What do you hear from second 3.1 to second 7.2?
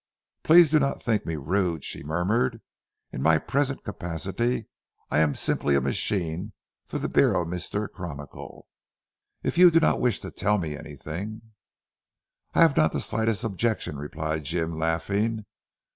"in my present capacity I am simply a machine for the